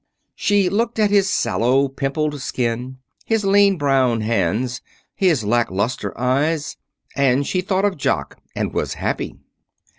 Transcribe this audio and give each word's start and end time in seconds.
She 0.33 0.67
looked 0.67 0.97
at 0.97 1.11
his 1.11 1.29
sallow, 1.29 1.87
pimpled 1.87 2.41
skin, 2.41 2.97
his 3.23 3.45
lean, 3.45 3.77
brown 3.77 4.21
hands, 4.21 4.81
his 5.13 5.43
lack 5.43 5.69
luster 5.69 6.19
eyes, 6.19 6.75
and 7.15 7.45
she 7.45 7.61
thought 7.61 7.85
of 7.85 7.97
Jock 7.97 8.37
and 8.55 8.73
was 8.73 8.95
happy. 8.95 9.35